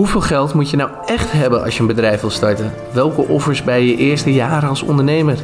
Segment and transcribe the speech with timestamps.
[0.00, 2.72] Hoeveel geld moet je nou echt hebben als je een bedrijf wil starten?
[2.92, 5.38] Welke offers bij je eerste jaren als ondernemer?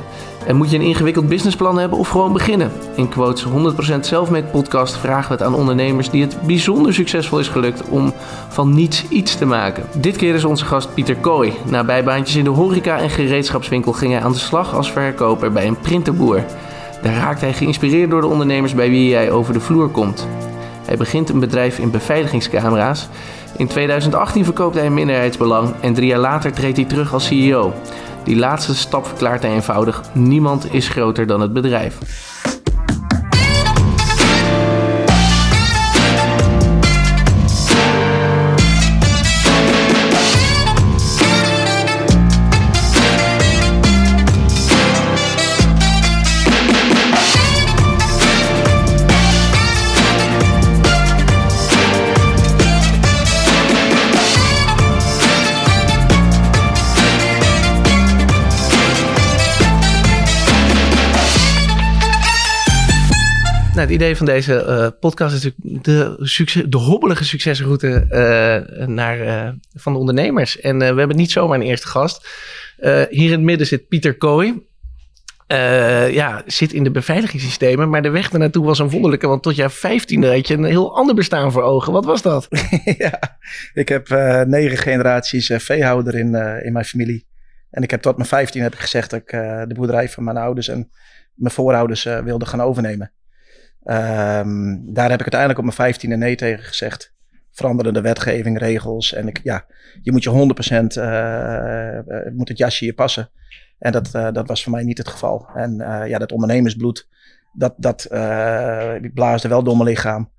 [0.46, 2.72] En moet je een ingewikkeld businessplan hebben of gewoon beginnen?
[2.94, 3.46] In Quotes
[3.96, 8.12] 100% Selfmade podcast vragen we het aan ondernemers die het bijzonder succesvol is gelukt om
[8.48, 9.84] van niets iets te maken.
[10.00, 11.52] Dit keer is onze gast Pieter Kooi.
[11.64, 15.66] Na bijbaantjes in de horeca en gereedschapswinkel ging hij aan de slag als verkoper bij
[15.66, 16.44] een printerboer.
[17.02, 20.26] Daar raakt hij geïnspireerd door de ondernemers bij wie hij over de vloer komt.
[20.86, 23.08] Hij begint een bedrijf in beveiligingscamera's.
[23.56, 27.72] In 2018 verkoopt hij een minderheidsbelang en drie jaar later treedt hij terug als CEO.
[28.24, 31.98] Die laatste stap verklaart hij eenvoudig: niemand is groter dan het bedrijf.
[63.86, 69.18] Het idee van deze uh, podcast is natuurlijk de, succes, de hobbelige succesroute uh, naar,
[69.18, 70.60] uh, van de ondernemers.
[70.60, 72.28] En we hebben niet zomaar een eerste gast.
[73.10, 74.66] hier in het midden zit Pieter Kooi.
[76.10, 79.26] ja, zit in de beveiligingssystemen, maar de weg ernaartoe was een wonderlijke.
[79.26, 81.92] Want tot jaar 15 had je een heel ander bestaan voor ogen.
[81.92, 82.48] Wat was dat?
[82.98, 83.38] ja,
[83.74, 84.08] ik heb
[84.46, 87.26] negen generaties veehouder in, in mijn familie.
[87.70, 89.30] En ik heb tot mijn 15 heb ik gezegd dat ik
[89.68, 90.90] de boerderij van mijn ouders en
[91.34, 93.10] mijn voorouders wilde gaan overnemen.
[93.88, 97.14] Um, daar heb ik uiteindelijk op mijn vijftiende nee tegen gezegd.
[97.50, 99.12] Veranderende wetgeving, regels.
[99.12, 99.64] En ik, ja,
[100.02, 100.34] je moet je 100%
[100.98, 101.04] uh,
[102.08, 103.30] uh, moet het jasje je passen.
[103.78, 105.48] En dat, uh, dat was voor mij niet het geval.
[105.54, 105.76] En
[106.08, 107.08] ja, dat ondernemersbloed,
[107.52, 108.06] dat, dat
[109.14, 110.30] blaasde wel door mijn lichaam.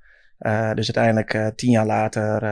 [0.73, 2.43] Dus uiteindelijk tien jaar later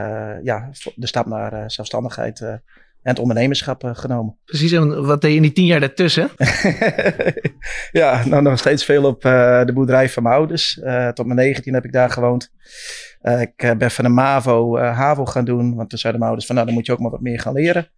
[0.44, 2.60] ja, de stap naar zelfstandigheid
[3.06, 4.36] en het ondernemerschap uh, genomen.
[4.44, 6.30] Precies, en wat deed je in die tien jaar daartussen?
[8.02, 10.80] ja, nou nog steeds veel op uh, de boerderij van mijn ouders.
[10.82, 12.52] Uh, tot mijn 19 heb ik daar gewoond.
[13.40, 16.66] ik ben van de MAVO HAVO gaan doen, want toen zeiden mijn ouders van nou
[16.66, 17.90] dan moet je ook maar wat meer gaan leren.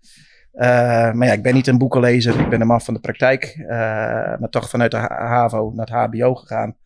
[1.13, 3.65] maar ja, ik ben niet een boekenlezer, ik ben een man van de praktijk.
[4.39, 6.77] maar toch vanuit de HAVO naar het HBO gegaan.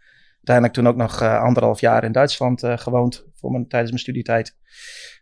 [0.45, 4.57] Uiteindelijk toen ook nog anderhalf jaar in Duitsland gewoond voor mijn, tijdens mijn studietijd.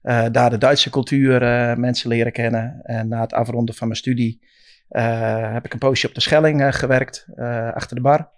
[0.03, 1.41] Uh, daar de Duitse cultuur
[1.79, 2.81] mensen leren kennen.
[2.83, 4.47] En na het afronden van mijn studie
[4.89, 7.27] heb ik een poosje op de Schelling gewerkt,
[7.75, 8.31] achter de bar.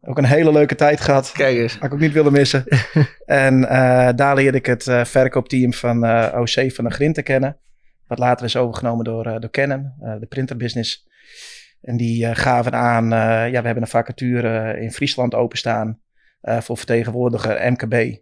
[0.00, 1.32] Ook een hele leuke tijd gehad.
[1.32, 1.74] Kijk eens.
[1.74, 2.64] Had ik ook niet willen missen.
[3.26, 3.60] en
[4.16, 6.04] daar leerde ik het verkoopteam van
[6.34, 7.56] OC van de Grinten kennen.
[8.06, 11.08] Wat later is overgenomen door, door Canon, de printerbusiness.
[11.86, 13.08] En die gaven aan,
[13.50, 15.98] ja, we hebben een vacature in Friesland openstaan
[16.42, 18.16] voor vertegenwoordiger MKB.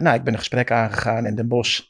[0.00, 1.80] Nou, ik ben een gesprek aangegaan in Den Bosch.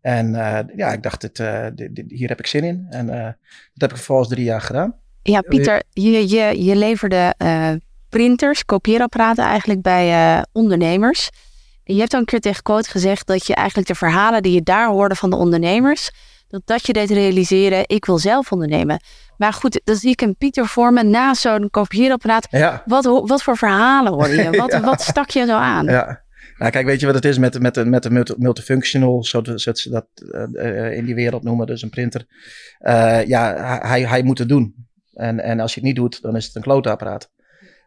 [0.00, 0.32] En
[0.76, 2.86] ja, ik dacht, dit, hier heb ik zin in.
[2.90, 4.94] En dat heb ik vervolgens drie jaar gedaan.
[5.22, 7.34] Ja, Pieter, je, je, je leverde
[8.08, 11.30] printers, kopieerapparaten eigenlijk bij ondernemers.
[11.84, 14.62] Je hebt dan een keer tegen Quote gezegd dat je eigenlijk de verhalen die je
[14.62, 16.10] daar hoorde van de ondernemers,
[16.50, 19.00] dat dat je deed realiseren, ik wil zelf ondernemen.
[19.36, 22.46] Maar goed, dan zie ik een Pieter voor me na zo'n kopieerapparaat.
[22.50, 22.82] Ja.
[22.86, 24.50] Wat, wat voor verhalen hoorde je?
[24.60, 24.80] Wat, ja.
[24.80, 25.84] wat stak je zo aan?
[25.84, 26.22] Ja.
[26.58, 29.90] Nou, kijk, weet je wat het is met, met, met de multi, multifunctional, zoals ze
[29.90, 30.06] dat
[30.52, 32.26] uh, in die wereld noemen, dus een printer.
[32.80, 34.74] Uh, ja, hij, hij moet het doen.
[35.14, 37.30] En, en als je het niet doet, dan is het een klootapparaat.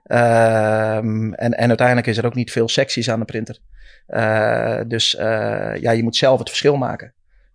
[0.04, 3.58] Um, en, en uiteindelijk is er ook niet veel secties aan de printer.
[4.08, 5.12] Uh, dus
[5.80, 7.14] ja, je moet zelf het verschil maken.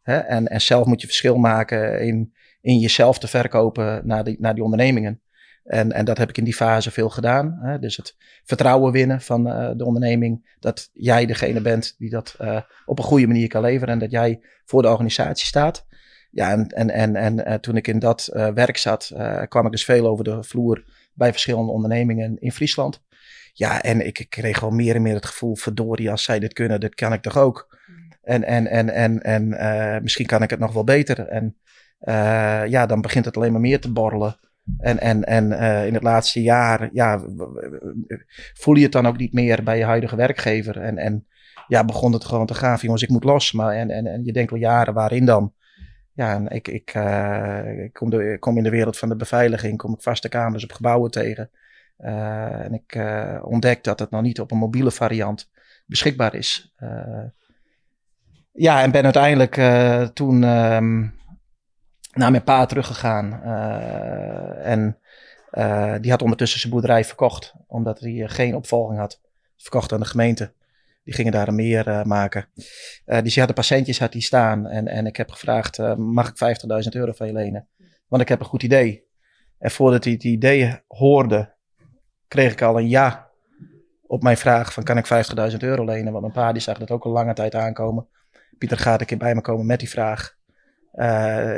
[0.08, 0.18] Hè?
[0.18, 4.54] En, en zelf moet je verschil maken in, in jezelf te verkopen naar die, naar
[4.54, 5.20] die ondernemingen.
[5.64, 7.58] En, en dat heb ik in die fase veel gedaan.
[7.62, 7.78] Hè?
[7.78, 10.56] Dus het vertrouwen winnen van uh, de onderneming.
[10.60, 13.94] Dat jij degene bent die dat uh, op een goede manier kan leveren.
[13.94, 15.86] En dat jij voor de organisatie staat.
[16.30, 19.12] Ja, en, en, en, en uh, toen ik in dat werk zat,
[19.48, 23.02] kwam ik dus veel over de vloer bij verschillende ondernemingen in Friesland.
[23.52, 26.80] Ja, en ik, kreeg wel meer en meer het gevoel, verdorie, als zij dit kunnen,
[26.80, 27.78] dit kan ik toch ook.
[28.28, 31.28] En, en, en, en, en misschien kan ik het nog wel beter.
[31.28, 31.56] En
[32.68, 34.36] ja, dan begint het alleen maar meer te borrelen.
[34.78, 37.24] En, en, en uh, in het laatste jaar ja,
[38.54, 40.80] voel je het dan ook niet meer bij je huidige werkgever.
[40.80, 41.26] En, en
[41.66, 43.52] ja, begon het gewoon te gaan jongens, ik moet los.
[43.52, 45.54] Maar, en, en, en je denkt wel jaren, waarin dan?
[46.12, 46.94] Ja, ik, ik,
[47.84, 50.72] ik kom, de, kom in de wereld van de beveiliging, kom ik vaste kamers op
[50.72, 51.50] gebouwen tegen.
[51.96, 52.98] En ik
[53.42, 55.50] ontdek dat het nog niet op een mobiele variant
[55.86, 56.74] beschikbaar is.
[58.58, 59.54] Ja, en ben uiteindelijk
[60.14, 60.42] toen...
[60.42, 61.16] Um,
[62.18, 63.40] naar mijn pa teruggegaan.
[63.44, 64.98] Uh, en
[65.52, 69.20] uh, die had ondertussen zijn boerderij verkocht, omdat hij geen opvolging had.
[69.56, 70.52] Verkocht aan de gemeente.
[71.04, 72.48] Die gingen daar een meer maken.
[73.04, 74.66] Dus die hadden patiëntjes had die staan.
[74.66, 77.68] En, en ik heb gevraagd, mag ik 50.000 euro van je lenen?
[78.08, 79.06] Want ik heb een goed idee.
[79.58, 81.54] En voordat hij het idee hoorde,
[82.28, 83.30] kreeg ik al een ja
[84.06, 85.06] op mijn vraag van kan ik
[85.52, 86.12] 50.000 euro lenen?
[86.12, 88.08] Want mijn pa die zag dat ook al lange tijd aankomen.
[88.58, 90.36] Pieter gaat een keer bij me komen met die vraag.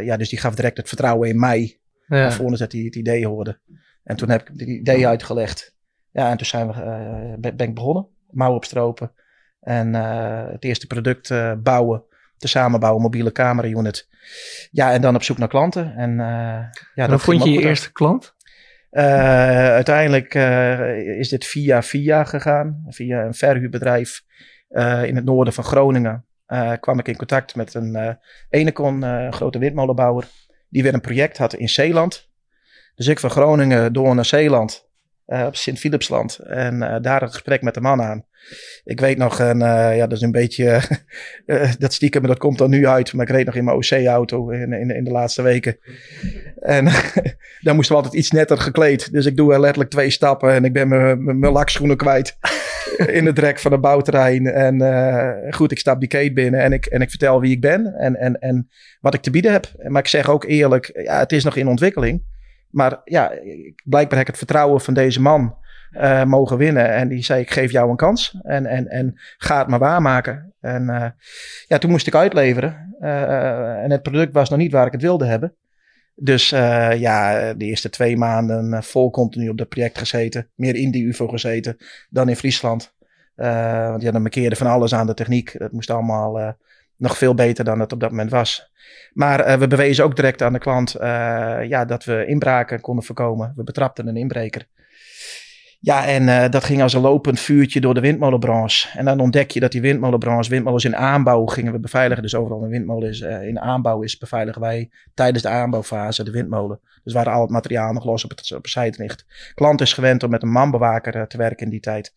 [0.03, 1.81] ja, dus die gaf direct het vertrouwen in mij.
[2.07, 2.31] Ja.
[2.33, 3.61] Voordat hij het idee hoorde.
[4.05, 5.77] En toen heb ik het idee uitgelegd.
[6.13, 8.07] Ja, en toen zijn we, ben ik begonnen.
[8.31, 9.13] Mouwen opstropen.
[9.61, 12.03] En uh, het eerste product uh, bouwen,
[12.37, 14.09] te samenbouwen, mobiele camera unit.
[14.71, 15.95] Ja, en dan op zoek naar klanten.
[15.97, 16.65] En, uh,
[16.95, 18.39] ja, dan vond je je eerste klant?
[18.91, 20.35] uiteindelijk
[21.19, 22.85] is dit via via gegaan.
[22.89, 24.23] Via een verhuurbedrijf
[25.05, 26.25] in het noorden van Groningen.
[26.81, 28.19] Kwam ik in contact met een
[28.51, 30.29] Enecon, een grote windmolenbouwer.
[30.69, 32.29] Die weer een project had in Zeeland.
[32.95, 34.89] Dus ik van Groningen door naar Zeeland.
[35.27, 36.39] op Sint-Philipsland.
[36.39, 38.25] En daar een gesprek met de man aan.
[38.85, 40.81] Ik weet nog, en uh, ja, dat is een beetje,
[41.47, 43.13] uh, dat stiekem, dat komt dan nu uit.
[43.13, 45.79] Maar ik reed nog in mijn OC-auto in, in, in, de laatste weken.
[46.61, 46.85] En
[47.67, 49.13] dan moesten we altijd iets netter gekleed.
[49.13, 50.89] Dus ik doe letterlijk twee stappen en ik ben
[51.39, 52.37] mijn lakschoenen kwijt.
[53.19, 54.47] in het rek van het bouwterrein.
[54.47, 57.61] En uh, goed, ik stap die kate binnen en ik, en ik vertel wie ik
[57.61, 58.69] ben en, en, en
[59.01, 59.73] wat ik te bieden heb.
[59.83, 62.23] Maar ik zeg ook eerlijk, ja, het is nog in ontwikkeling.
[62.71, 63.33] Maar ja,
[63.85, 65.57] blijkbaar heb ik het vertrouwen van deze man
[65.93, 66.91] uh, mogen winnen.
[66.91, 70.55] En die zei, ik geef jou een kans en, en, en ga het maar waarmaken.
[70.61, 71.07] En uh,
[71.67, 72.89] ja, toen moest ik uitleveren.
[73.01, 75.55] En het product was nog niet waar ik het wilde hebben.
[76.23, 80.49] Dus ja, de eerste twee maanden vol continu op dat project gezeten.
[80.55, 81.77] Meer in die UFO gezeten
[82.11, 82.95] dan in Friesland.
[83.35, 85.53] want ja, dan markeerde van alles aan de techniek.
[85.53, 86.57] Het moest allemaal
[86.97, 88.73] nog veel beter dan het op dat moment was.
[89.13, 90.91] Maar we bewezen ook direct aan de klant
[91.69, 93.53] ja, dat we inbraken konden voorkomen.
[93.57, 94.67] We betrapten een inbreker.
[95.83, 98.99] Ja, en uh, dat ging als een lopend vuurtje door de windmolenbranche.
[98.99, 102.23] En dan ontdek je dat die windmolenbranche, windmolens in aanbouw gingen we beveiligen.
[102.23, 106.31] Dus overal een windmolen is, uh, in aanbouw is, beveiligen wij tijdens de aanbouwfase de
[106.31, 106.81] windmolen.
[107.05, 109.25] Dus waar al het materiaal nog los op het, op site ligt.
[109.55, 112.15] Klant is gewend om met een manbewaker uh, te werken in die tijd.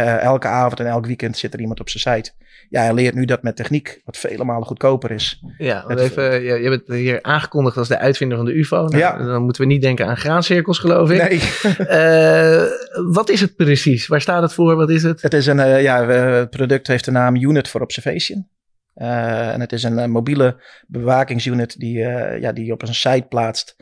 [0.00, 2.32] Elke avond en elk weekend zit er iemand op zijn site
[2.72, 5.42] ja, hij leert nu dat met techniek, wat vele malen goedkoper is.
[5.58, 8.76] Ja, want even, je, je bent hier aangekondigd als de uitvinder van de UFO.
[8.76, 9.18] Nou, ja.
[9.18, 11.28] Dan moeten we niet denken aan graancirkels, geloof ik.
[11.28, 11.40] Nee.
[11.78, 12.62] uh,
[13.18, 14.06] wat is het precies?
[14.06, 14.76] Waar staat het voor?
[14.76, 15.22] Wat is het?
[15.22, 18.48] Het is een, uh, ja, het product heeft de naam Unit for Observation.
[18.96, 22.94] Uh, en het is een uh, mobiele bewakingsunit die, uh, ja, die je op een
[22.94, 23.76] site plaatst.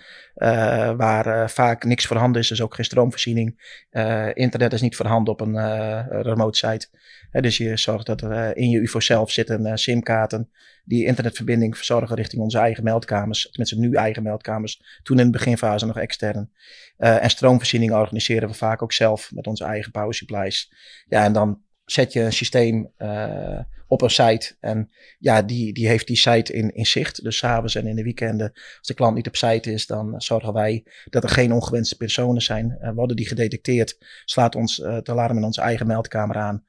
[0.96, 3.78] waar vaak niks voorhanden is, dus ook geen stroomvoorziening.
[4.34, 5.56] internet is niet voorhanden op een
[6.22, 6.88] remote site
[7.32, 10.50] dus je zorgt dat er in je UFO zelf zitten simkaarten
[10.84, 13.42] die internetverbinding verzorgen richting onze eigen meldkamers.
[13.42, 16.50] Tenminste nu eigen meldkamers, toen in de beginfase nog extern.
[16.96, 20.72] En stroomvoorziening organiseren we vaak ook zelf met onze eigen power supplies.
[21.08, 22.92] Ja, en dan zet je een systeem
[23.90, 27.22] op een site en ja, die, die heeft die site in, in zicht.
[27.22, 30.52] Dus s'avonds en in de weekenden, als de klant niet op site is, dan zorgen
[30.52, 32.78] wij dat er geen ongewenste personen zijn.
[32.94, 36.64] worden die gedetecteerd, slaat ons het alarm in onze eigen meldkamer aan.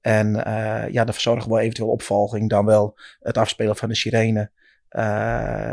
[0.00, 4.50] En uh, ja, dan verzorgen we eventueel opvolging, dan wel het afspelen van de sirene.
[4.90, 5.02] Uh,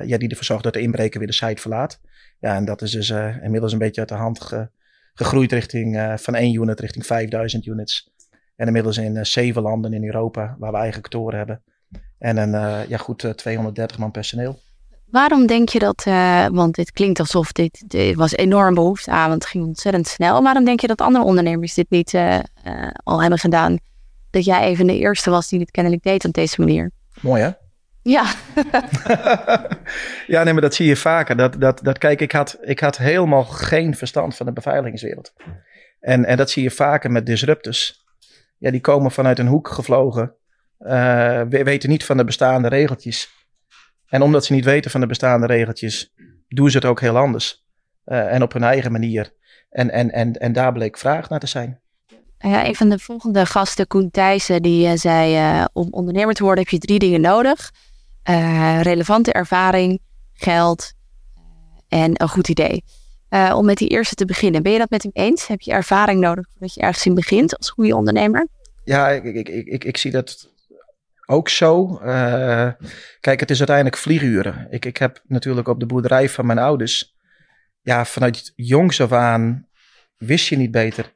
[0.06, 2.00] ja, die ervoor zorgt dat de inbreker weer de site verlaat.
[2.40, 4.70] Ja, en dat is dus uh, inmiddels een beetje uit de hand ge,
[5.14, 8.13] gegroeid richting van 1 unit richting 5000 units.
[8.56, 11.62] En inmiddels in zeven landen in Europa waar we eigen kantoren hebben.
[12.18, 14.60] En een ja, goed 230 man personeel.
[15.06, 16.04] Waarom denk je dat,
[16.54, 20.44] want dit klinkt alsof dit, dit, was enorm behoefte aan, want het ging ontzettend snel.
[20.44, 22.16] Waarom denk je dat andere ondernemers dit niet
[23.04, 23.80] al hebben gedaan?
[24.34, 26.92] dat jij even de eerste was die dit kennelijk deed op deze manier.
[27.22, 27.52] Mooi hè?
[28.02, 28.34] Ja.
[30.34, 31.38] ja, nee, maar dat zie je vaker.
[31.38, 35.34] Dat, dat, dat, kijk, ik had, ik had helemaal geen verstand van de beveiligingswereld.
[36.00, 38.03] En, en dat zie je vaker met disruptors.
[38.64, 40.36] Ja, die komen vanuit een hoek gevlogen.
[40.80, 43.30] Uh, weten niet van de bestaande regeltjes.
[44.06, 46.14] En omdat ze niet weten van de bestaande regeltjes,
[46.48, 47.66] doen ze het ook heel anders.
[48.06, 49.34] Uh, en op hun eigen manier.
[49.70, 51.82] En, en, en, en daar bleek vraag naar te zijn.
[52.38, 56.64] Ja, een van de volgende gasten, Koen Thijssen, die uh, zei: om ondernemer te worden
[56.64, 57.72] heb je drie dingen nodig:
[58.82, 60.00] relevante ervaring,
[60.34, 60.94] geld
[61.88, 62.84] en een goed idee.
[63.56, 65.48] Om met die eerste te beginnen, ben je dat met hem eens?
[65.48, 68.48] Heb je ervaring nodig voordat je ergens in begint als goede ondernemer?
[68.84, 70.52] Ja, ik, ik, ik, ik, ik zie dat
[71.26, 71.86] ook zo.
[73.20, 74.68] kijk, het is uiteindelijk vlieguren.
[74.70, 77.16] Ik, ik heb natuurlijk op de boerderij van mijn ouders,
[77.82, 79.68] ja, vanuit jongs af aan
[80.18, 81.14] wist je niet beter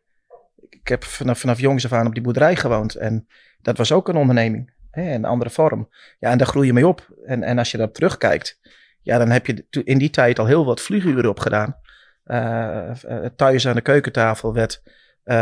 [0.87, 2.95] ik heb vanaf, vanaf jongs af aan op die boerderij gewoond.
[2.95, 3.27] En
[3.61, 4.73] dat was ook een onderneming.
[4.91, 5.89] Een andere vorm.
[6.19, 7.07] Ja, en daar groei je mee op.
[7.25, 8.59] En, en als je daarop terugkijkt,
[9.01, 11.79] ja, dan heb je in die tijd al heel wat vlieguren opgedaan.
[12.27, 12.91] Uh,
[13.35, 14.81] thuis aan de keukentafel werd
[15.25, 15.35] uh,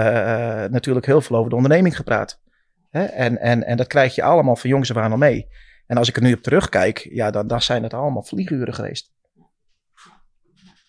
[0.66, 2.40] natuurlijk heel veel over de onderneming gepraat.
[2.90, 3.04] Hè?
[3.04, 5.48] En, en, en dat krijg je allemaal van jongs af aan al mee.
[5.88, 9.14] En als ik er nu op terugkijk, ja, dan, dan zijn het allemaal vlieguren geweest.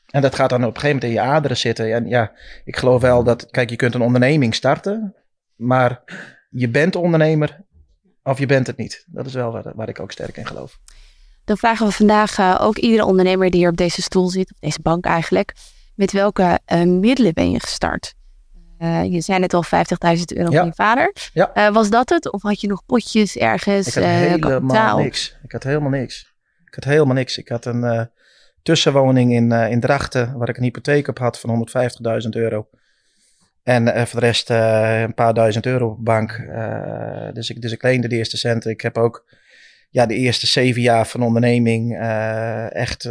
[0.06, 1.94] En dat gaat dan op een gegeven moment in je aderen zitten.
[1.94, 2.32] En ja,
[2.64, 5.14] ik geloof wel dat, kijk, je kunt een onderneming starten,
[5.54, 6.02] maar
[6.50, 7.64] je bent ondernemer
[8.22, 9.04] of je bent het niet.
[9.06, 10.78] Dat is wel waar, waar ik ook sterk in geloof.
[11.44, 14.82] Dan vragen we vandaag ook iedere ondernemer die hier op deze stoel zit, op deze
[14.82, 15.52] bank eigenlijk,
[15.96, 18.14] met welke uh, middelen ben je gestart?
[18.78, 19.70] Uh, je zei net al 50.000
[20.26, 20.58] euro ja.
[20.58, 21.12] van je vader.
[21.32, 21.72] Ja.
[21.72, 22.32] was dat het?
[22.32, 23.86] Of had je nog potjes ergens?
[23.86, 24.98] Ik had helemaal kapitaal?
[24.98, 25.36] niks.
[25.42, 26.34] Ik had helemaal niks.
[26.64, 27.38] Ik had helemaal niks.
[27.38, 28.10] Ik had een
[28.62, 31.68] tussenwoning in, in Drachten, waar ik een hypotheek op had van
[32.22, 32.68] 150.000 euro.
[33.62, 36.46] En voor de rest een paar duizend euro op de bank.
[37.34, 38.70] Dus, ik, dus ik leende de eerste centen.
[38.70, 39.30] Ik heb ook
[39.90, 41.98] ja, de eerste zeven jaar van onderneming
[42.72, 43.04] echt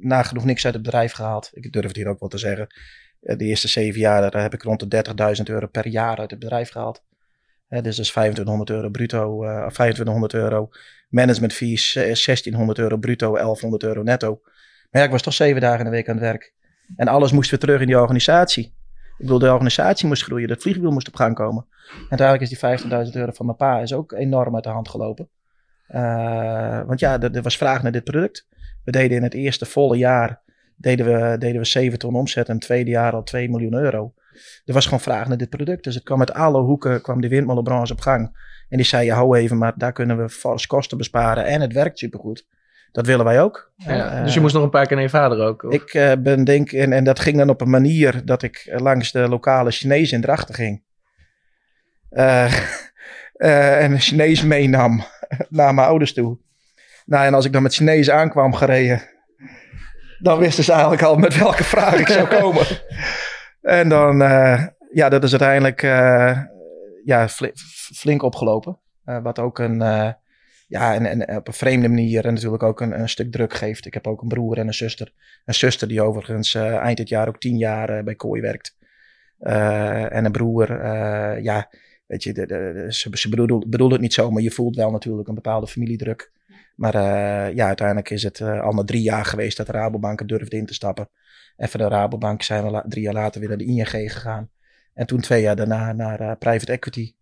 [0.00, 1.50] nagenoeg niks uit het bedrijf gehaald.
[1.52, 2.66] Ik durf het hier ook wel te zeggen.
[3.20, 5.04] de eerste zeven jaar daar heb ik rond de
[5.38, 7.02] 30.000 euro per jaar uit het bedrijf gehaald.
[7.68, 10.68] dus dat is 2500 euro bruto, 2500 euro
[11.08, 14.40] management fees, 1600 euro bruto, 1100 euro netto.
[14.90, 16.54] Maar ja, ik was toch zeven dagen in de week aan het werk.
[16.96, 18.64] En alles moest weer terug in die organisatie.
[19.18, 21.66] Ik bedoel, de organisatie moest groeien, het vliegwiel moest op gang komen.
[21.90, 24.88] En uiteindelijk is die 15.000 euro van mijn pa is ook enorm uit de hand
[24.88, 25.28] gelopen.
[25.88, 28.46] Uh, want ja, er, was vraag naar dit product.
[28.86, 30.40] We deden in het eerste volle jaar
[30.76, 34.14] deden we, deden we 7 ton omzet en het tweede jaar al 2 miljoen euro.
[34.64, 35.84] Er was gewoon vraag naar dit product.
[35.84, 38.38] Dus het kwam uit alle hoeken, kwam de windmolenbranche op gang.
[38.68, 41.72] En die zei, ja, hou even, maar daar kunnen we fors kosten besparen en het
[41.72, 42.46] werkt supergoed.
[42.92, 43.72] Dat willen wij ook.
[43.76, 45.62] Ja, dus je moest nog een paar keer naar je vader ook?
[45.62, 45.72] Of?
[45.72, 49.12] Ik uh, ben denk, en, en dat ging dan op een manier dat ik langs
[49.12, 50.82] de lokale Chinees in Drachten ging.
[52.10, 52.52] Uh,
[53.82, 55.04] en een Chinees meenam
[55.48, 56.38] naar mijn ouders toe.
[57.06, 59.02] Nou, en als ik dan met Chinees aankwam gereden,
[60.18, 62.66] dan wisten ze eigenlijk al met welke vraag ik zou komen.
[63.80, 64.18] en dan,
[64.92, 65.80] ja, dat is uiteindelijk
[67.04, 67.28] ja,
[67.94, 68.78] flink opgelopen.
[69.04, 69.78] wat ook een
[70.68, 73.86] ja, en, en op een vreemde manier en natuurlijk ook een, een, stuk druk geeft.
[73.86, 75.12] Ik heb ook een broer en een zuster.
[75.44, 78.76] Een zuster die overigens eind dit jaar ook tien jaar bij Kooi werkt.
[79.38, 80.82] En een broer,
[81.42, 81.70] ja,
[82.06, 83.28] weet je, de, de, de, ze,
[83.68, 86.30] bedoelt het niet zo, maar je voelt wel natuurlijk een bepaalde familiedruk.
[86.76, 86.94] Maar
[87.54, 90.74] ja, uiteindelijk is het al na drie jaar geweest dat de Rabobank durfde in te
[90.74, 91.08] stappen.
[91.56, 94.50] En van de Rabobank zijn we drie jaar later weer naar de ING gegaan.
[94.94, 97.14] En toen twee jaar daarna naar private equity.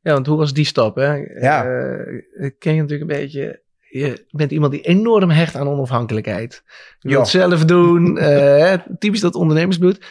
[0.00, 0.96] Ja, want hoe was die stap?
[0.96, 1.14] Hè?
[1.40, 1.64] Ja.
[1.64, 3.62] Uh, ken je natuurlijk een beetje.
[3.90, 6.62] Je bent iemand die enorm hecht aan onafhankelijkheid.
[6.98, 8.16] Je wilt het zelf doen.
[8.22, 10.04] uh, typisch dat ondernemersbloed.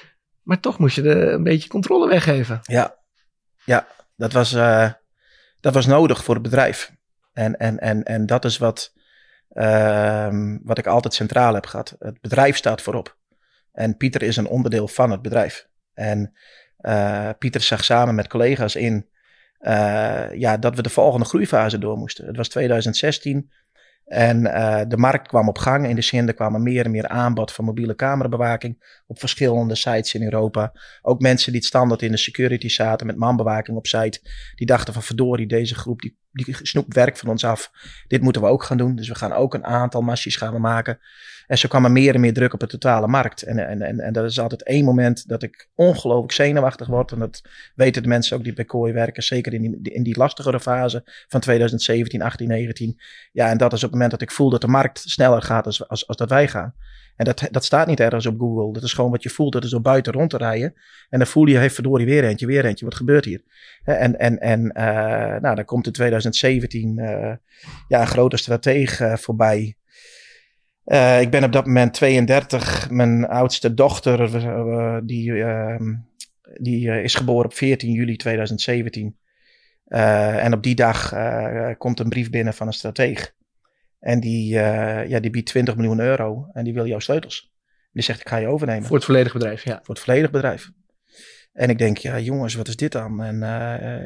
[0.44, 2.60] Maar toch moest je er een beetje controle weggeven.
[2.62, 2.98] Ja,
[3.64, 4.92] ja dat, was, uh,
[5.60, 6.92] dat was nodig voor het bedrijf.
[7.38, 8.94] En, en, en, en dat is wat,
[9.50, 11.96] ehm, wat ik altijd centraal heb gehad.
[12.00, 13.18] Het bedrijf staat voorop.
[13.72, 15.68] En Pieter is een onderdeel van het bedrijf.
[15.94, 16.34] En
[17.38, 19.10] Pieter zag samen met collega's in
[19.60, 22.26] uh, ja, dat we de volgende groeifase door moesten.
[22.26, 23.52] Het was 2016
[24.08, 25.88] en uh, de markt kwam op gang.
[25.88, 30.14] In de zin, er kwamen meer en meer aanbod van mobiele camerabewaking op verschillende sites
[30.14, 30.74] in Europa.
[31.02, 34.20] Ook mensen die standaard in de security zaten met manbewaking op site.
[34.56, 37.72] Die dachten van verdorie, deze groep die, die snoept werk van ons af.
[38.08, 38.96] Dit moeten we ook gaan doen.
[38.96, 41.00] Dus we gaan ook een aantal massies gaan we maken.
[41.48, 43.42] En zo kwam er meer en meer druk op de totale markt.
[43.42, 47.12] En, en, en, en dat is altijd één moment dat ik ongelooflijk zenuwachtig word.
[47.12, 47.42] En dat
[47.76, 49.24] weten de mensen ook die bij Kooi werken.
[49.24, 53.00] Zeker in die, in die lastigere fase van 2017, 18, 19.
[53.32, 55.88] Ja, en dat is op moment dat ik voel dat de markt sneller gaat als,
[55.88, 56.74] als, als dat wij gaan.
[57.18, 58.74] En dat, dat staat niet ergens op Google.
[58.74, 59.54] Dat is gewoon wat je voelt.
[59.54, 60.74] Dat is zo buiten rond te rijden.
[61.10, 62.86] En dan voel je, heeft verdorie weer eentje, weer eentje.
[62.86, 63.42] Wat gebeurt hier?
[63.84, 67.34] En, en, en uh, nou, dan komt in 2017 uh,
[67.88, 69.76] ja, een grote strateeg uh, voorbij.
[71.20, 72.90] Ik ben op dat moment 32.
[72.90, 74.30] Mijn oudste dochter,
[75.06, 75.76] die, uh,
[76.54, 79.18] die is geboren op 14 juli 2017.
[79.88, 81.14] en op die dag
[81.78, 83.36] komt een brief binnen van een strateeg.
[84.08, 84.50] En die,
[85.08, 87.54] ja, die biedt 20 miljoen euro en die wil jouw sleutels.
[87.92, 88.88] Die zegt, ik ga je overnemen.
[88.88, 89.80] Voor het volledig bedrijf, ja.
[89.84, 90.72] Voor het volledig bedrijf.
[91.54, 93.24] En ik denk, ja jongens, wat is dit dan?
[93.24, 93.44] En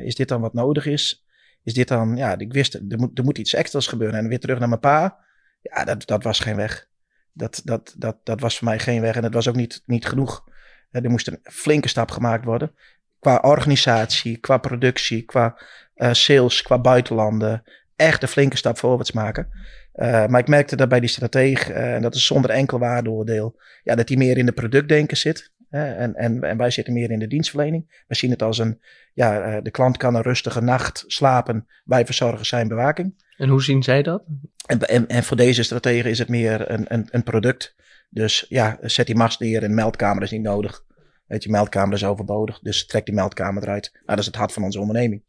[0.06, 1.26] is dit dan wat nodig is?
[1.64, 4.20] Is dit dan, ja, ik wist, er moet, er moet iets extra's gebeuren.
[4.20, 5.18] En weer terug naar mijn pa.
[5.62, 6.88] Ja, dat, dat was geen weg.
[7.34, 10.06] Dat, dat, dat, dat was voor mij geen weg en het was ook niet, niet
[10.06, 10.44] genoeg.
[10.92, 12.76] Er moest een flinke stap gemaakt worden.
[13.20, 15.62] Qua organisatie, qua productie, qua
[15.96, 17.64] uh, sales, qua buitenlanden.
[17.96, 19.50] Echt een flinke stap voorwaarts maken.
[19.96, 23.60] Uh, maar ik merkte dat bij die strateeg, uh, en dat is zonder enkel waardeoordeel,
[23.84, 25.52] ja, dat hij meer in de productdenken zit.
[25.70, 28.04] En, en, en wij zitten meer in de dienstverlening.
[28.08, 28.80] We zien het als een,
[29.14, 31.68] ja, de klant kan een rustige nacht slapen.
[31.86, 33.24] Wij verzorgen zijn bewaking.
[33.38, 34.24] En hoe zien zij dat?
[34.66, 37.76] En, en, en voor deze strategen is het meer een, een, een product.
[38.10, 40.84] Dus ja, zet die mast neer en meldkamer is niet nodig.
[41.28, 42.60] Weet je, meldkamer is overbodig.
[42.60, 43.90] Dus trek die meldkamer eruit.
[43.94, 45.24] Nou, dat is het hart van onze onderneming.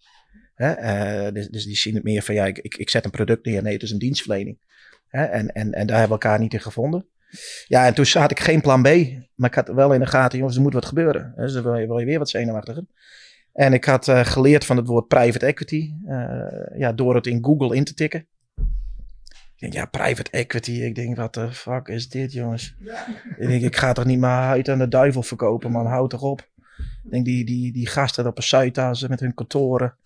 [0.62, 1.26] Hè?
[1.26, 3.44] Uh, dus, dus, die zien het meer van, ja, ik, ik, ik, zet een product
[3.44, 3.62] neer.
[3.62, 4.58] Nee, het is een dienstverlening.
[5.08, 5.24] Hè?
[5.24, 7.06] En, en, en daar hebben we elkaar niet in gevonden.
[7.66, 8.86] Ja, en toen had ik geen plan B.
[9.34, 11.32] Maar ik had wel in de gaten, jongens, er moet wat gebeuren.
[11.36, 12.84] Dus dan wil je, wil je weer wat zenuwachtiger.
[13.52, 15.92] En ik had uh, geleerd van het woord private equity.
[16.06, 16.44] Uh,
[16.76, 18.26] ja, door het in Google in te tikken.
[19.54, 20.70] Ik denk, ja, private equity.
[20.70, 22.74] Ik denk, wat de fuck is dit, jongens?
[23.36, 25.86] Ik denk, ik ga toch niet maar uit aan de duivel verkopen, man.
[25.86, 26.48] Houd toch op.
[27.04, 29.96] Ik denk, die, die, die gasten op een Zuidas met hun kantoren.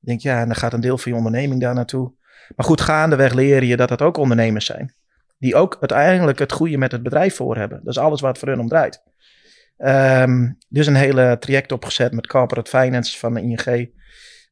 [0.00, 2.12] Ik denk, ja, en dan gaat een deel van je onderneming daar naartoe.
[2.56, 4.94] Maar goed, gaandeweg leer je dat dat ook ondernemers zijn.
[5.38, 7.80] Die ook uiteindelijk het goede met het bedrijf voor hebben.
[7.84, 9.02] Dat is alles wat voor hun om draait.
[9.78, 13.90] Um, dus een hele traject opgezet met corporate finance van de ING.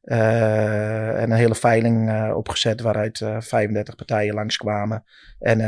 [0.03, 5.03] Uh, en een hele veiling uh, opgezet waaruit uh, 35 partijen langskwamen.
[5.39, 5.59] En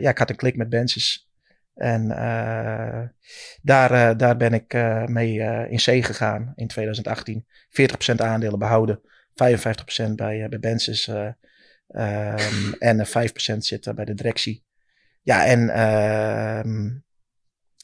[0.00, 1.30] ja, ik had een klik met Bensis.
[1.74, 2.08] En
[3.62, 4.72] daar, daar ben ik
[5.06, 7.46] mee in C gegaan in 2018.
[8.12, 9.00] 40% aandelen behouden,
[9.42, 11.06] 55% bij, bij Bensis.
[11.08, 11.34] Um,
[12.78, 13.10] en 5%
[13.56, 14.66] zit bij de directie.
[15.22, 16.90] Ja, en ehm,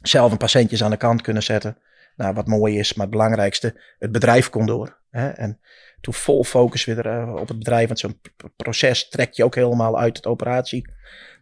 [0.02, 1.78] zelf een patiëntjes aan de kant kunnen zetten.
[2.16, 4.98] Nou, wat mooi is, maar het belangrijkste, het bedrijf kon door.
[5.10, 5.28] Hè?
[5.28, 5.60] En
[6.00, 8.20] toen vol focus weer uh, op het bedrijf, want zo'n
[8.56, 10.92] proces trek je ook helemaal uit het operatie.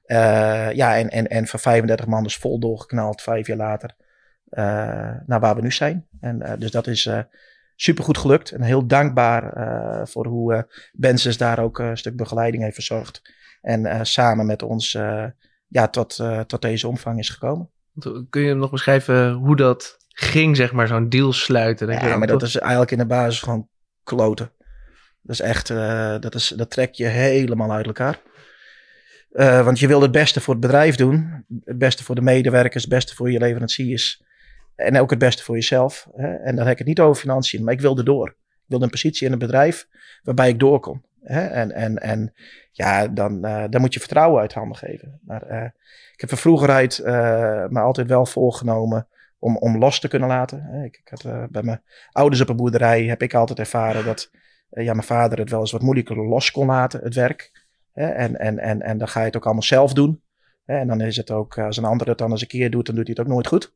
[0.07, 3.95] Uh, ja, en, en, en van 35 man dus vol doorgeknald, vijf jaar later,
[4.51, 4.65] uh,
[5.27, 6.07] naar waar we nu zijn.
[6.21, 7.09] En dus dat is
[7.77, 8.51] super goed gelukt.
[8.51, 9.53] En heel dankbaar
[10.09, 13.23] voor hoe Bensis daar ook een stuk begeleiding heeft verzorgd.
[13.61, 14.93] En samen met ons
[15.67, 17.71] ja, tot, tot deze omvang is gekomen.
[18.31, 21.87] Kun je nog beschrijven hoe dat ging, zeg maar, zo'n deal sluiten?
[21.87, 23.69] Denk ja, maar dat is eigenlijk in de basis gewoon
[24.03, 24.53] kloten.
[25.23, 28.21] Dat is echt, uh, dat, is, dat trek je helemaal uit elkaar.
[29.33, 31.45] Uh, want je wil het beste voor het bedrijf doen.
[31.65, 34.23] Het beste voor de medewerkers, het beste voor je leveranciers.
[34.75, 36.09] En ook het beste voor jezelf.
[36.17, 36.35] Hè?
[36.35, 38.29] En dan heb ik het niet over financiën, maar ik wilde door.
[38.29, 39.89] Ik wilde een positie in een bedrijf
[40.23, 41.05] waarbij ik doorkom.
[41.23, 41.47] Hè?
[41.47, 42.33] En, en, en
[42.71, 45.21] ja, dan, uh, dan moet je vertrouwen uit handen geven.
[45.25, 45.73] Maar
[46.13, 47.01] ik heb er vroeger uit
[47.71, 49.07] me altijd wel voorgenomen
[49.43, 50.83] om, om los te kunnen laten.
[50.85, 54.31] Ik, ik had, uh, bij mijn ouders op een boerderij heb ik altijd ervaren dat
[54.71, 57.67] uh, ja, mijn vader het wel eens wat moeilijker los kon laten, het werk.
[57.93, 60.23] En, en, en, en dan ga je het ook allemaal zelf doen.
[60.65, 62.95] En dan is het ook, als een ander het dan eens een keer doet, dan
[62.95, 63.75] doet hij het ook nooit goed.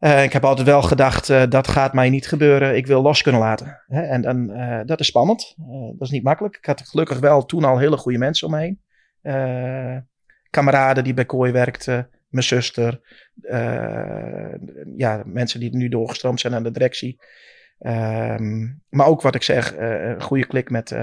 [0.00, 2.76] Uh, ik heb altijd wel gedacht, uh, dat gaat mij niet gebeuren.
[2.76, 3.80] Ik wil los kunnen laten.
[3.86, 4.02] Hè?
[4.02, 5.54] En, uh, dat is spannend.
[5.92, 6.56] dat is niet makkelijk.
[6.56, 8.80] Ik had gelukkig wel toen al hele goede mensen om me heen.
[10.50, 13.00] kameraden die bij Kooi werkten mijn zuster,
[14.96, 17.20] ja, mensen die nu doorgestroomd zijn aan de directie.
[17.78, 20.94] Um, maar ook wat ik zeg, een goede klik met,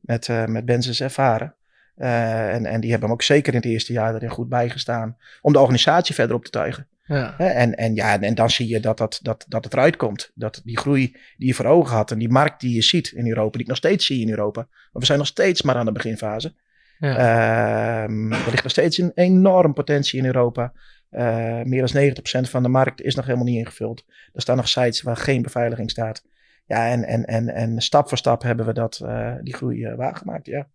[0.00, 1.54] met, met Benzes ervaren.
[1.96, 5.52] en, en die hebben hem ook zeker in het eerste jaar erin goed bijgestaan om
[5.52, 6.88] de organisatie verder op te tuigen.
[7.08, 7.38] Ja.
[7.38, 10.30] En, en, ja, en dan zie je dat, dat, dat, dat het eruit komt.
[10.34, 13.28] Dat die groei die je voor ogen had en die markt die je ziet in
[13.28, 14.60] Europa, die ik nog steeds zie in Europa.
[14.70, 16.54] Maar we zijn nog steeds maar aan de beginfase.
[16.98, 18.02] Ja.
[18.04, 20.72] Um, er ligt nog steeds een enorm potentie in Europa.
[21.10, 24.04] Uh, meer dan 90% van de markt is nog helemaal niet ingevuld.
[24.32, 26.24] Er staan nog sites waar geen beveiliging staat.
[26.66, 29.94] Ja, en, en, en, en stap voor stap hebben we dat, uh, die groei uh,
[29.94, 30.68] waargemaakt, ja.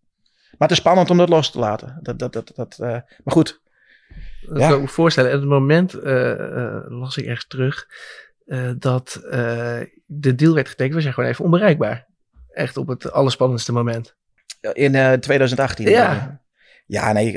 [0.57, 1.99] Maar het is spannend om dat los te laten.
[2.01, 3.61] Dat, dat, dat, dat, maar goed.
[4.47, 4.67] Dat ja.
[4.67, 5.31] kan ik me voorstellen.
[5.31, 5.93] En het moment
[6.89, 7.87] las ik ergens terug
[8.77, 9.19] dat
[10.05, 10.95] de deal werd getekend.
[10.95, 12.07] We zijn gewoon even onbereikbaar.
[12.51, 14.15] Echt op het allerspannendste moment.
[14.73, 15.89] In uh, 2018.
[15.89, 16.41] Ja.
[16.85, 17.33] Ja, nee,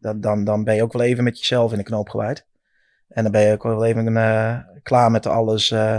[0.00, 2.46] dan, dan, dan ben je ook wel even met jezelf in de knoop gewaaid.
[3.08, 5.98] En dan ben je ook wel even uh, klaar met alles uh,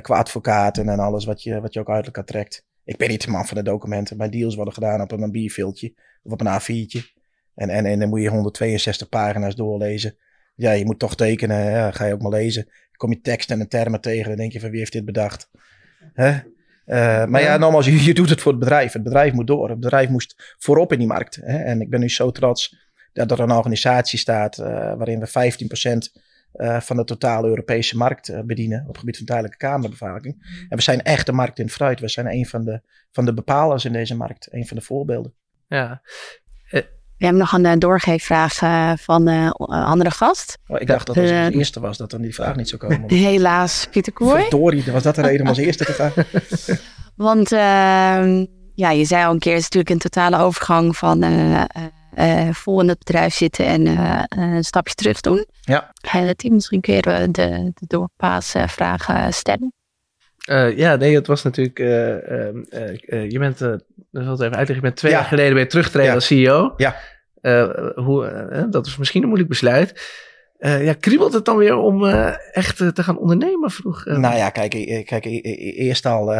[0.00, 2.64] qua advocaten en alles wat je, wat je ook uit elkaar trekt.
[2.84, 4.16] Ik ben niet de man van de documenten.
[4.16, 7.19] Mijn deals worden gedaan op een bierviltje of op een A4'tje.
[7.54, 10.16] En, en, en dan moet je 162 pagina's doorlezen.
[10.54, 11.70] Ja, je moet toch tekenen.
[11.70, 12.64] Ja, ga je ook maar lezen.
[12.64, 14.28] Dan kom je teksten en termen tegen.
[14.28, 15.50] Dan denk je van wie heeft dit bedacht?
[16.12, 16.30] Hè?
[16.86, 18.92] Uh, maar ja, nogmaals, je, je, doet het voor het bedrijf.
[18.92, 19.68] Het bedrijf moet door.
[19.68, 21.36] Het bedrijf moest voorop in die markt.
[21.36, 21.58] Hè?
[21.58, 22.76] En ik ben nu zo trots
[23.12, 25.32] dat er een organisatie staat uh, waarin we 15%
[26.52, 30.66] uh, eh, van de totale Europese markt bedienen op het gebied van tijdelijke kamerbeveiliging.
[30.68, 32.00] En we zijn echt de markt in fruit.
[32.00, 34.48] We zijn een van de, van de bepalers in deze markt.
[34.52, 35.34] Een van de voorbeelden.
[35.66, 36.02] Ja,
[37.20, 40.58] we hebben nog een uh, doorgeefvraag uh, van een uh, andere gast.
[40.66, 43.14] Oh, ik dacht dat het als eerste was, dat dan die vraag niet zou komen.
[43.14, 44.40] Helaas, Pieter Kooi.
[44.40, 46.12] Verdorie, was dat de reden om als eerste te gaan?
[47.26, 51.24] Want ehm, ja, je zei al een keer, het is natuurlijk een totale overgang van
[52.50, 53.86] vol in het bedrijf zitten en
[54.28, 55.46] een stapje terug doen.
[55.60, 55.92] Ja.
[56.36, 59.72] Tim, misschien kun je de, de doorpaasvragen stellen.
[60.48, 61.78] Uh, ja, nee, het was natuurlijk.
[61.78, 63.80] Uh, uh, je bent, dat
[64.12, 65.18] even uitleggen, je bent twee ja.
[65.18, 66.14] jaar geleden bij terugtreden ja.
[66.14, 66.74] als CEO.
[66.76, 66.96] Ja.
[67.94, 69.92] hoe, dat is misschien een moeilijk besluit.
[70.60, 74.04] Uh, ja, kriebelt het dan weer om uh, echt uh, te gaan ondernemen vroeg?
[74.04, 74.70] Nou ja, kijk,
[75.06, 76.34] kijk eerst al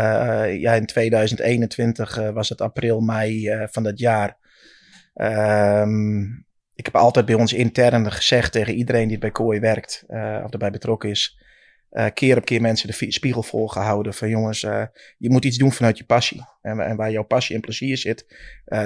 [0.49, 4.39] ja, in 2021 was het april, mei van dat jaar.
[5.15, 10.05] Um, ik heb altijd bij ons intern gezegd tegen iedereen die bij Kooi werkt
[10.45, 11.39] of erbij betrokken is.
[12.15, 14.61] Keer op keer mensen de spiegel volgehouden van jongens,
[15.19, 16.43] je moet iets doen vanuit je passie.
[16.63, 18.27] En, en waar jouw passie en plezier zit,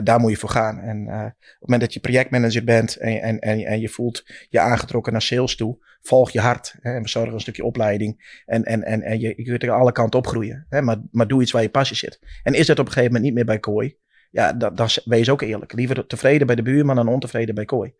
[0.02, 0.80] daar moet je voor gaan.
[0.80, 4.60] En op het moment dat je projectmanager bent en, en, en, en je voelt je
[4.60, 6.76] aangetrokken naar sales toe, volg je hart.
[6.80, 8.40] Hè, en we zorgen een stukje opleiding.
[8.46, 10.66] En, en, en, en je, je kunt er alle kanten opgroeien.
[10.68, 12.18] Hè, maar, maar doe iets waar je passie zit.
[12.42, 13.96] En is dat op een gegeven moment niet meer bij kooi?
[14.30, 15.72] Ja, dan, dan wees ook eerlijk.
[15.72, 17.94] Liever tevreden bij de buurman dan ontevreden bij kooi.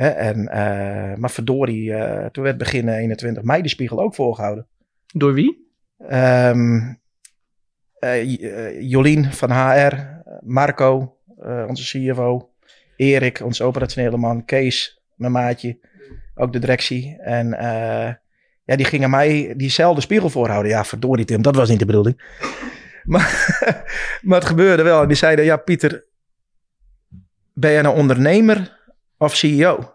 [0.00, 4.66] Hè, en, uh, maar verdorie, uh, toen werd begin 21 mei de spiegel ook voorgehouden.
[5.06, 5.72] Door wie?
[6.12, 7.00] Um,
[8.00, 9.94] uh, Jolien van HR,
[10.40, 11.16] Marco,
[11.66, 12.50] onze CFO,
[12.96, 15.78] Erik, onze operationele man, Kees, mijn maatje,
[16.34, 17.16] ook de directie.
[17.18, 18.12] En uh,
[18.64, 20.70] ja, die gingen mij diezelfde spiegel voorhouden.
[20.70, 22.22] Ja, verdorie Tim, dat was niet de bedoeling.
[23.04, 23.28] maar,
[24.22, 25.02] maar het gebeurde wel.
[25.02, 26.04] En die zeiden, ja Pieter,
[27.54, 28.78] ben je een ondernemer
[29.20, 29.94] of CEO?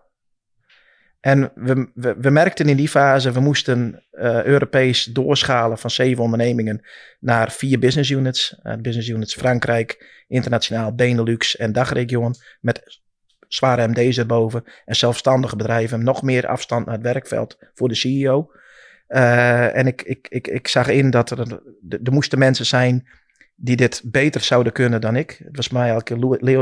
[1.19, 6.85] En we, we, merkten in die fase, we moesten uh, Europees doorschalen van zeven ondernemingen
[7.19, 8.59] naar vier business units.
[8.63, 12.35] Uh, business units Frankrijk, internationaal Benelux en dagregion.
[12.61, 13.01] Met
[13.47, 16.03] zware MD's erboven en zelfstandige bedrijven.
[16.03, 18.51] Nog meer afstand naar het werkveld voor de CEO.
[19.07, 23.07] Uh, en ik, ik, ik, ik zag in dat er, er moesten mensen zijn
[23.55, 25.41] die dit beter zouden kunnen dan ik.
[25.43, 26.19] Het was mij elke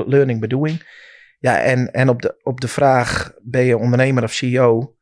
[0.07, 1.01] learning by doing.
[1.43, 4.95] Ja, en, en op, de, op de vraag, ben je ondernemer of CEO?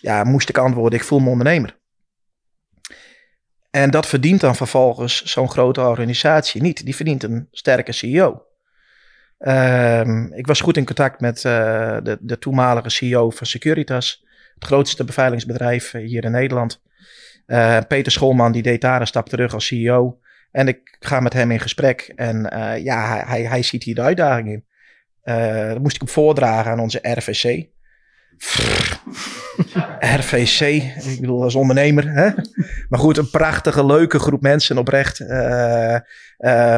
[0.00, 1.78] Ja, moest ik antwoorden, ik voel me ondernemer.
[3.70, 6.84] En dat verdient dan vervolgens zo'n grote organisatie niet.
[6.84, 8.42] Die verdient een sterke CEO.
[9.38, 11.42] Um, ik was goed in contact met uh,
[12.02, 16.82] de, de, toenmalige CEO van Securitas, het grootste beveiligingsbedrijf hier in Nederland.
[17.46, 20.18] Uh, Peter Scholman die deed daar een stap terug als CEO.
[20.50, 22.42] En ik ga met hem in gesprek en
[22.82, 24.64] ja, hij, hij, ziet hier de uitdaging in.
[25.24, 27.72] Dat moest ik hem voordragen aan onze RVC.
[30.18, 30.60] RVC,
[31.12, 32.10] ik bedoel als ondernemer.
[32.10, 32.30] Hè?
[32.88, 35.20] Maar goed, een prachtige, leuke groep mensen oprecht.
[35.20, 36.00] Uh, uh,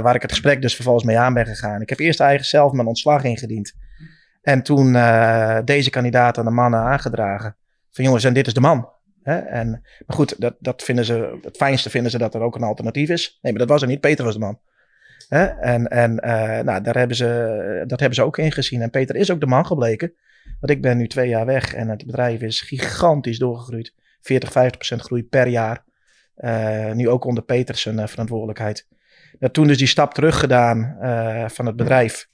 [0.00, 1.80] waar ik het gesprek dus vervolgens mee aan ben gegaan.
[1.80, 3.74] Ik heb eerst eigenlijk zelf mijn ontslag ingediend.
[4.42, 7.56] En toen uh, deze kandidaat aan de mannen aangedragen.
[7.90, 8.88] Van jongens, en dit is de man.
[9.22, 9.38] Hè?
[9.38, 9.70] En,
[10.06, 13.08] maar goed, dat, dat vinden ze, het fijnste vinden ze dat er ook een alternatief
[13.08, 13.38] is.
[13.42, 14.00] Nee, maar dat was er niet.
[14.00, 14.60] Peter was de man.
[15.28, 15.44] Hè?
[15.44, 16.14] En, en
[16.64, 18.82] nou, daar hebben ze, dat hebben ze ook ingezien.
[18.82, 20.12] En Peter is ook de man gebleken.
[20.60, 23.94] Want ik ben nu twee jaar weg en het bedrijf is gigantisch doorgegroeid.
[24.20, 25.84] 40, 50 procent groei per jaar.
[26.38, 28.86] Uh, nu ook onder Petersen uh, verantwoordelijkheid.
[29.38, 30.96] Nou, toen dus die stap terug gedaan
[31.50, 32.28] van het bedrijf.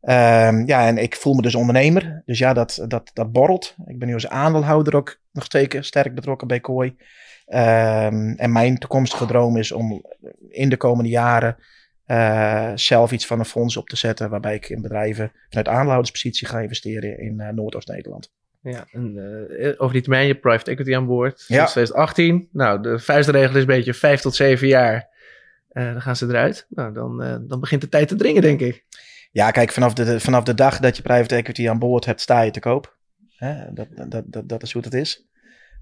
[0.00, 2.22] Ehm, ja, en ik voel me dus ondernemer.
[2.24, 3.74] Dus ja, dat, dat, dat borrelt.
[3.86, 6.96] Ik ben nu als aandeelhouder ook nog steeds sterk betrokken bij Kooi.
[7.46, 10.04] Um, en mijn toekomstige droom is om
[10.48, 11.56] in de komende jaren
[12.10, 14.30] uh, zelf iets van een fonds op te zetten.
[14.30, 18.32] Waarbij ik in bedrijven vanuit aandeelhouderspositie ga investeren in uh, Noordoost-Nederland.
[18.62, 21.44] Ja, en uh, over die termijn, je private equity aan boord.
[21.46, 21.64] Ja.
[21.64, 22.48] 2018.
[22.52, 25.08] Nou, de vuistregel is een beetje vijf tot zeven jaar.
[25.68, 26.66] dan gaan ze eruit.
[26.68, 27.18] Nou, dan,
[27.48, 28.84] dan begint de tijd te dringen, denk ik.
[29.32, 32.40] Ja, kijk, vanaf de, vanaf de dag dat je private equity aan boord hebt, sta
[32.40, 32.96] je te koop.
[33.36, 33.72] Hè?
[33.72, 35.26] Dat, dat, dat, dat is hoe het is.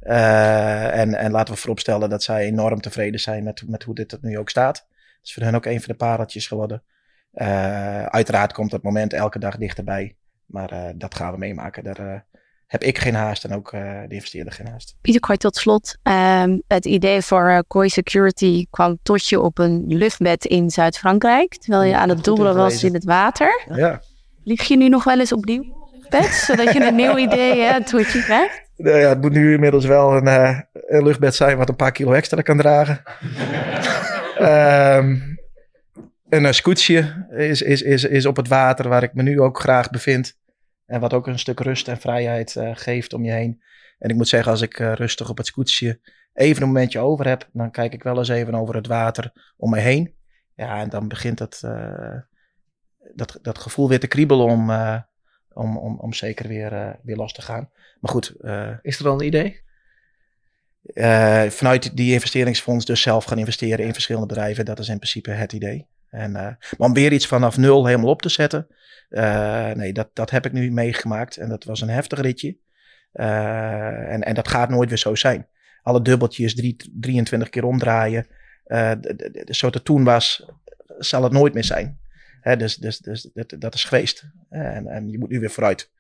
[0.00, 4.18] en, en laten we vooropstellen dat zij enorm tevreden zijn met, met hoe dit er
[4.20, 4.86] nu ook staat
[5.28, 6.82] is voor hen ook een van de pareltjes geworden.
[7.34, 10.16] Uh, uiteraard komt dat moment elke dag dichterbij.
[10.46, 11.84] Maar uh, dat gaan we meemaken.
[11.84, 12.14] Daar uh,
[12.66, 14.96] heb ik geen haast en ook de investeerder geen haast.
[15.00, 15.96] Pieter Kooi, tot slot.
[16.02, 21.56] Um, het idee voor Kooi Security kwam tot je op een luchtbed in Zuid-Frankrijk.
[21.56, 23.64] Terwijl je aan het dobbelen was in het water.
[23.74, 24.00] Ja.
[24.44, 25.76] Lig je nu nog wel eens opnieuw
[26.08, 28.62] bed, zodat je een nieuw idee uh, toetje krijgt?
[28.76, 30.26] Nou ja, het moet nu inmiddels wel een,
[30.72, 33.02] een luchtbed zijn wat een paar kilo extra kan dragen.
[34.40, 35.38] Um,
[36.28, 39.90] een scootje is, is, is, is op het water waar ik me nu ook graag
[39.90, 40.36] bevind.
[40.86, 43.62] En wat ook een stuk rust en vrijheid uh, geeft om je heen.
[43.98, 46.00] En ik moet zeggen, als ik uh, rustig op het scootje
[46.34, 49.70] even een momentje over heb, dan kijk ik wel eens even over het water om
[49.70, 50.14] me heen.
[50.54, 52.18] Ja, en dan begint dat, uh,
[53.14, 54.70] dat, dat gevoel weer te kriebelen om,
[55.52, 57.70] om, om, om zeker weer, weer los te gaan.
[58.00, 58.34] Maar goed.
[58.82, 59.62] is er al een idee?
[60.94, 64.64] Uh, vanuit die investeringsfonds dus zelf gaan investeren in verschillende bedrijven.
[64.64, 65.86] Dat is in principe het idee.
[66.10, 68.66] En, uh, maar om weer iets vanaf nul helemaal op te zetten.
[69.10, 71.36] Uh, nee, dat, dat heb ik nu meegemaakt.
[71.36, 72.56] En dat was een heftig ritje.
[73.12, 75.46] en, en dat gaat nooit weer zo zijn.
[75.82, 78.26] Alle dubbeltjes drie, 23 keer omdraaien.
[79.44, 80.48] Zoals het toen was,
[80.98, 81.98] zal het nooit meer zijn.
[82.40, 84.30] Hè, dus dus, dus dat, dat is geweest.
[84.48, 85.90] En, en je moet nu weer vooruit.